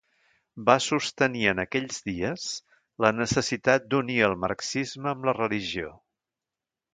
[0.67, 2.45] Va sostenir en aquells dies
[3.05, 5.93] la necessitat d'unir el marxisme amb la religió.